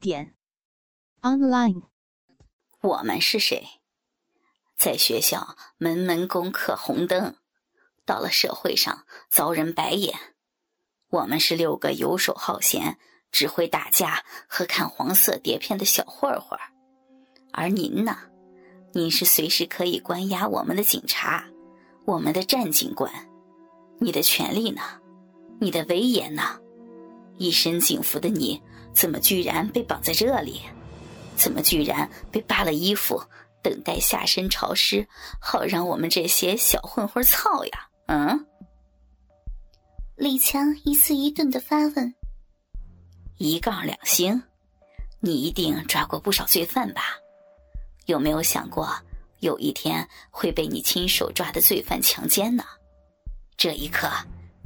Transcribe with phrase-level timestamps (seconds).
[0.00, 0.34] 点
[1.20, 1.82] online。
[2.80, 3.62] 我们是谁？
[4.78, 7.36] 在学校门门功课红灯，
[8.06, 10.18] 到了社会上遭人白眼。
[11.10, 12.98] 我们是六个游手好闲、
[13.30, 16.58] 只会打架和看黄色碟片的小混混
[17.52, 18.16] 而您呢？
[18.92, 21.44] 您是随时可以关押我们的警察，
[22.06, 23.12] 我们的战警官。
[23.98, 24.80] 你的权利呢？
[25.60, 26.58] 你的威严呢？
[27.40, 28.60] 一身警服的你。
[28.92, 30.60] 怎么居然被绑在这里？
[31.36, 33.22] 怎么居然被扒了衣服，
[33.62, 35.06] 等待下身潮湿，
[35.40, 37.88] 好让我们这些小混混操呀？
[38.08, 38.46] 嗯？
[40.16, 42.14] 李强一字一顿的发问。
[43.38, 44.42] 一杠两星，
[45.20, 47.02] 你一定抓过不少罪犯吧？
[48.06, 48.92] 有没有想过，
[49.38, 52.64] 有一天会被你亲手抓的罪犯强奸呢？
[53.56, 54.10] 这一刻，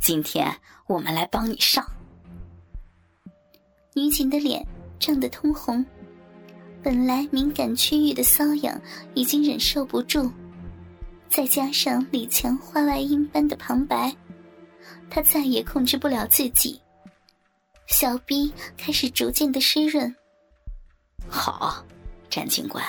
[0.01, 0.51] 今天
[0.89, 1.87] 我们来帮你上。
[3.97, 4.67] 女警的脸
[4.99, 5.85] 涨得通红，
[6.83, 8.81] 本来敏感区域的瘙痒
[9.15, 10.29] 已经忍受不住，
[11.29, 14.13] 再加上李强话外音般的旁白，
[15.09, 16.83] 她再也控制不了自己，
[17.87, 20.13] 小臂开始逐渐的湿润。
[21.29, 21.85] 好，
[22.29, 22.85] 詹警官，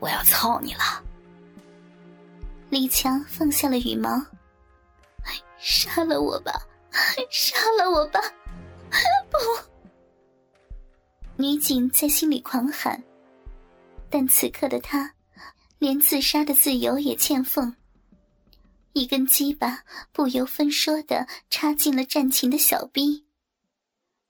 [0.00, 0.80] 我要操你了。
[2.70, 4.20] 李强放下了羽毛，
[5.58, 6.60] 杀了我吧，
[7.30, 8.18] 杀了我吧，
[9.30, 9.38] 不。
[11.40, 13.00] 女警在心里狂喊，
[14.10, 15.14] 但此刻的她，
[15.78, 17.76] 连自杀的自由也欠奉。
[18.92, 23.24] 一根鸡巴不由分说的插进了战琴的小臂。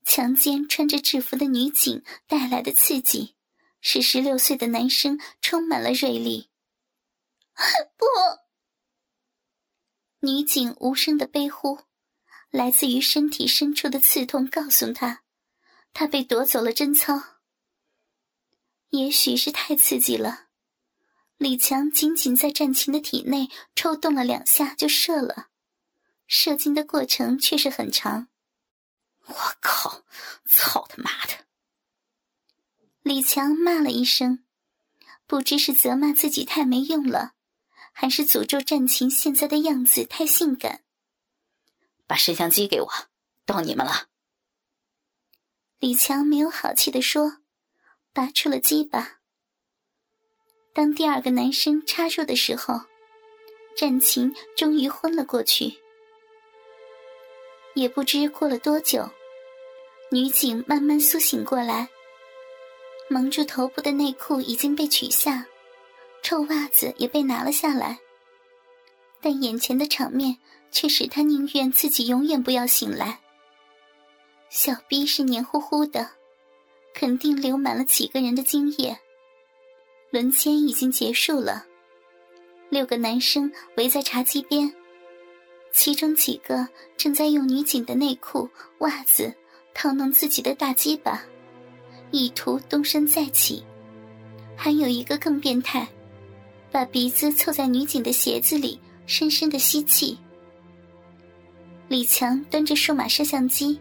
[0.04, 3.34] 强奸穿着制服的女警带来的刺激，
[3.80, 6.50] 使十六岁的男生充满了锐利。
[7.96, 8.04] 不！
[10.20, 11.78] 女警无声的悲呼，
[12.50, 15.22] 来自于身体深处的刺痛告诉她。
[15.98, 17.20] 他被夺走了贞操，
[18.90, 20.46] 也许是太刺激了，
[21.38, 25.48] 李强仅仅在战琴的体内抽动了两下就射了，
[26.28, 28.28] 射精的过程却是很长。
[29.26, 30.04] 我靠！
[30.46, 31.46] 操他妈的！
[33.02, 34.44] 李强骂了一声，
[35.26, 37.32] 不知是责骂自己太没用了，
[37.90, 40.84] 还是诅咒战琴现在的样子太性感。
[42.06, 42.88] 把摄像机给我，
[43.44, 44.07] 到你们了。
[45.80, 47.38] 李强没有好气的说
[48.12, 49.18] ：“拔出了鸡巴。”
[50.74, 52.80] 当第二个男生插入的时候，
[53.76, 55.72] 战琴终于昏了过去。
[57.74, 59.08] 也不知过了多久，
[60.10, 61.88] 女警慢慢苏醒过来。
[63.08, 65.46] 蒙住头部的内裤已经被取下，
[66.24, 67.96] 臭袜子也被拿了下来。
[69.20, 70.36] 但眼前的场面
[70.72, 73.20] 却使她宁愿自己永远不要醒来。
[74.50, 76.08] 小逼是黏糊糊的，
[76.94, 78.96] 肯定流满了几个人的精液。
[80.10, 81.66] 轮奸已经结束了，
[82.70, 84.72] 六个男生围在茶几边，
[85.70, 86.66] 其中几个
[86.96, 88.48] 正在用女警的内裤、
[88.78, 89.32] 袜子
[89.74, 91.22] 套弄自己的大鸡巴，
[92.10, 93.62] 意图东山再起。
[94.56, 95.86] 还有一个更变态，
[96.72, 100.18] 把鼻子凑在女警的鞋子里，深深的吸气。
[101.86, 103.78] 李强端着数码摄像机。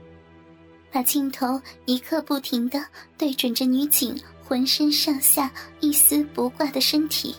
[0.98, 2.84] 把镜头一刻不停的
[3.20, 7.36] 对准着女警浑身上下一丝不挂的身体。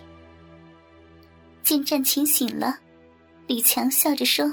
[1.64, 2.78] 见战情醒了，
[3.48, 4.48] 李强笑着说：“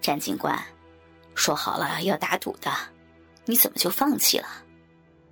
[0.00, 0.58] 战警官，
[1.34, 2.72] 说好了要打赌的，
[3.44, 4.48] 你怎么就放弃了？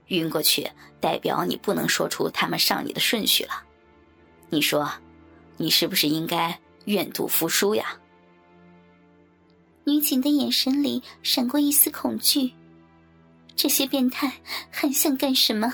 [0.08, 0.70] 晕过去
[1.00, 3.64] 代表你不能说出他们上你的顺序了。
[4.50, 4.92] 你说，
[5.56, 7.98] 你是不是应该愿赌服输呀？”
[9.84, 12.52] 女警的眼神里闪过一丝恐惧，
[13.54, 14.32] 这些变态
[14.70, 15.72] 还想干什么？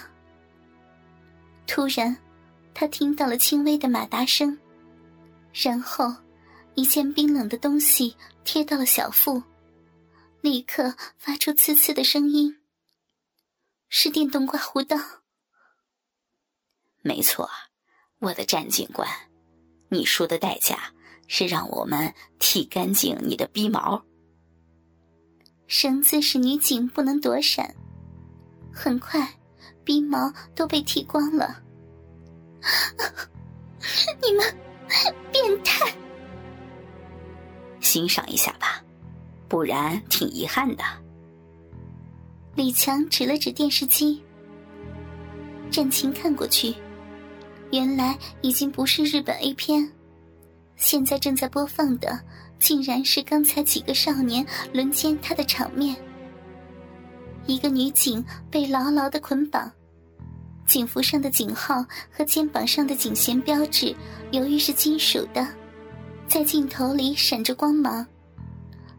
[1.66, 2.16] 突然，
[2.74, 4.58] 她听到了轻微的马达声，
[5.52, 6.12] 然后，
[6.74, 9.40] 一件冰冷的东西贴到了小腹，
[10.40, 12.56] 立刻发出呲呲的声音。
[13.88, 14.96] 是电动刮胡刀。
[17.02, 17.48] 没错，
[18.18, 19.08] 我的战警官，
[19.88, 20.92] 你输的代价。
[21.32, 24.02] 是让我们剃干净你的逼毛。
[25.68, 27.72] 绳子使女警不能躲闪，
[28.72, 29.32] 很快，
[29.84, 31.62] 鼻毛都被剃光了。
[34.20, 34.44] 你们
[35.30, 35.86] 变态！
[37.78, 38.82] 欣赏一下吧，
[39.48, 40.82] 不然挺遗憾的。
[42.56, 44.20] 李强指了指电视机，
[45.70, 46.74] 战琴看过去，
[47.70, 49.88] 原来已经不是日本 A 片，
[50.80, 52.18] 现在正在播放的，
[52.58, 55.94] 竟然是刚才几个少年轮奸他的场面。
[57.46, 59.70] 一个女警被牢牢的捆绑，
[60.66, 63.94] 警服上的警号和肩膀上的警衔标志，
[64.30, 65.46] 由于是金属的，
[66.26, 68.04] 在镜头里闪着光芒，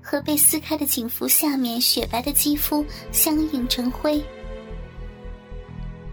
[0.04, 4.24] 和被撕开的警服下面雪白的肌肤相映成辉。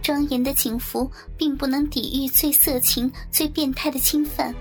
[0.00, 4.55] 庄严的警服并不能抵御最色情、最变态的侵犯，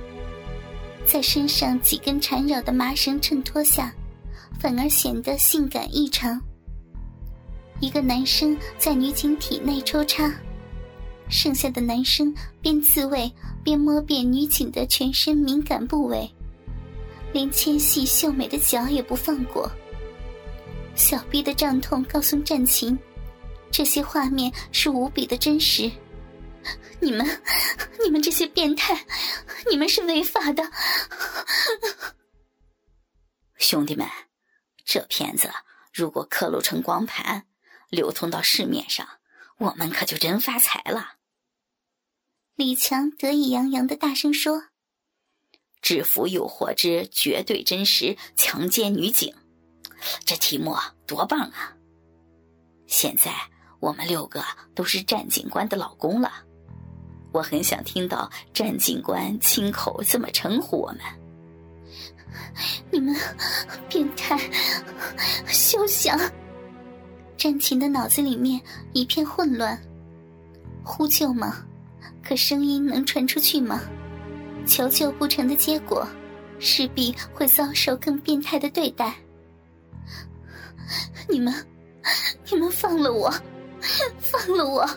[1.07, 3.93] 在身上几根缠绕的麻绳衬托下，
[4.59, 6.39] 反而显得性感异常。
[7.79, 10.29] 一个男生在女警体内抽插，
[11.29, 13.31] 剩下的男生边自慰
[13.63, 16.29] 边摸遍女警的全身敏感部位，
[17.31, 19.71] 连纤细秀美的脚也不放过。
[20.95, 22.97] 小臂的胀痛告诉战琴，
[23.71, 25.89] 这些画面是无比的真实。
[27.01, 27.25] 你们，
[28.03, 29.05] 你们这些变态，
[29.69, 30.71] 你们是违法的！
[33.57, 34.07] 兄弟们，
[34.85, 35.49] 这片子
[35.93, 37.45] 如果刻录成光盘。
[37.89, 39.07] 流通到市面上，
[39.59, 41.13] 我们可就真发财了。
[42.55, 44.65] 李强得意洋洋的大声说
[45.81, 49.33] ：“制服诱惑之绝对真实强奸女警，
[50.25, 50.75] 这题目
[51.05, 51.77] 多棒啊！
[52.87, 53.33] 现在
[53.79, 54.43] 我们六个
[54.75, 56.45] 都是战警官的老公了，
[57.37, 60.99] 我很想听到战警官亲口这么称呼我们。
[62.89, 63.15] 你们
[63.87, 64.39] 变态，
[65.45, 66.19] 休想！”
[67.37, 68.59] 战琴的脑子里面
[68.91, 69.79] 一片混乱，
[70.83, 71.63] 呼救吗？
[72.23, 73.83] 可声音能传出去吗？
[74.65, 76.07] 求救不成的结果，
[76.57, 79.13] 势必会遭受更变态的对待。
[81.29, 81.53] 你们，
[82.49, 83.31] 你们放了我，
[84.17, 84.89] 放了我！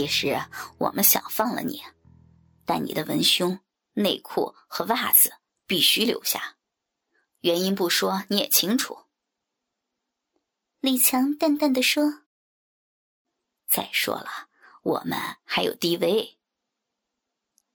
[0.00, 0.34] 其实
[0.78, 1.82] 我们想放了你，
[2.64, 3.60] 但你的文胸、
[3.92, 5.34] 内裤和袜子
[5.66, 6.56] 必须留下，
[7.40, 9.00] 原因不说你也清楚。
[10.80, 12.22] 李强淡淡的说
[13.68, 14.48] ：“再说了，
[14.82, 16.36] 我们还有 DV。”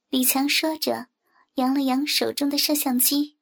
[0.09, 1.09] 李强说着，
[1.53, 3.37] 扬了扬手中的摄像机，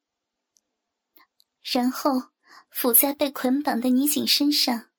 [1.62, 2.32] 然后
[2.70, 4.90] 伏在被捆绑的女警身上。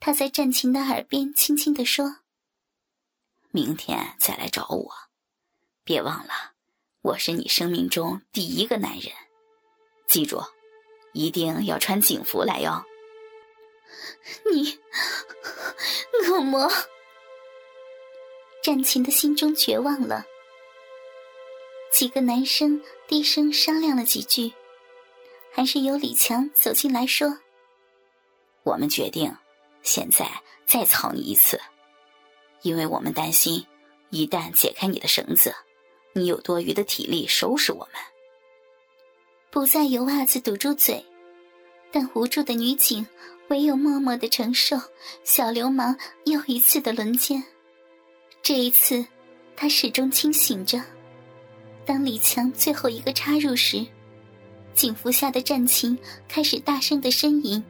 [0.00, 2.20] 他在战琴的耳边轻轻的说
[3.50, 4.92] ：“明天再来找我，
[5.84, 6.52] 别忘了，
[7.02, 9.12] 我是你生命中第一个男人。
[10.06, 10.42] 记住，
[11.12, 12.84] 一定要穿警服来哟。”
[14.52, 14.78] 你
[16.28, 16.70] 恶魔！
[18.62, 20.26] 战琴的心中绝望了。
[21.90, 24.52] 几个男生低声商量了几句，
[25.50, 27.38] 还是由李强走进来说
[28.62, 29.34] ：“我们决定
[29.82, 30.30] 现在
[30.66, 31.58] 再操你一次，
[32.62, 33.64] 因为我们担心
[34.10, 35.54] 一旦解开你的绳子，
[36.12, 37.94] 你有多余的体力收拾我们。
[39.50, 41.04] 不再有袜子堵住嘴，
[41.90, 43.06] 但无助的女警。”
[43.48, 44.76] 唯有默默的承受
[45.24, 45.96] 小流氓
[46.26, 47.42] 又一次的轮奸。
[48.42, 49.02] 这一次，
[49.56, 50.82] 他始终清醒着。
[51.86, 53.86] 当李强最后一个插入时，
[54.74, 55.96] 警服下的战情
[56.28, 57.64] 开始大声的呻吟：“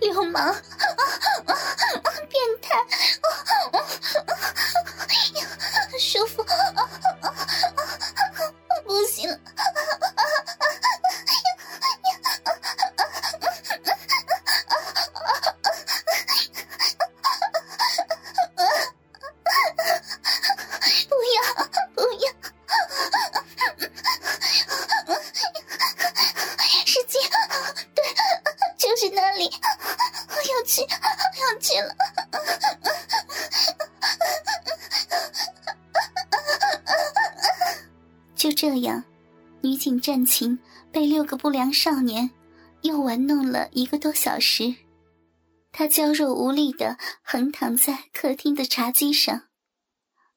[0.00, 0.54] 流氓，
[38.62, 39.02] 这样，
[39.60, 40.56] 女警战琴
[40.92, 42.30] 被六个不良少年
[42.82, 44.76] 又玩弄了一个多小时。
[45.72, 49.48] 她娇弱无力的横躺在客厅的茶几上，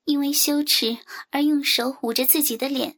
[0.05, 0.97] 因为羞耻
[1.29, 2.97] 而用手捂着自己的脸，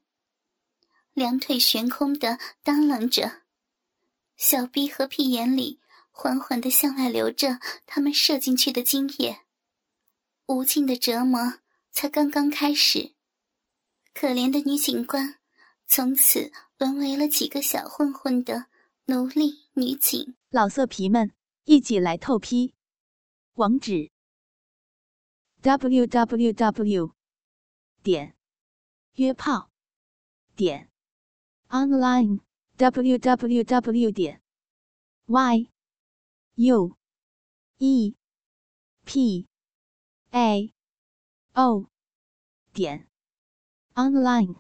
[1.12, 3.42] 两腿悬空的耷拉着，
[4.38, 9.42] 小臂和屁眼里缓缓的向外流着他们射进去的精液。
[10.46, 11.56] 无尽的折磨
[11.92, 13.17] 才刚刚开始。
[14.20, 15.38] 可怜的女警官，
[15.86, 18.66] 从此沦为了几个小混混的
[19.06, 21.32] 奴隶女警，老色皮们
[21.66, 22.74] 一起来透批，
[23.54, 24.10] 网址
[25.62, 27.14] ：w w w
[28.02, 28.36] 点
[29.18, 29.70] 约炮
[30.56, 30.90] 点
[31.70, 32.40] online
[32.76, 34.42] w w w 点
[35.28, 35.70] y
[36.56, 36.98] u
[37.78, 38.16] e
[39.06, 39.48] p
[40.32, 40.74] a
[41.54, 41.86] o
[42.74, 43.07] 点
[43.98, 44.56] online。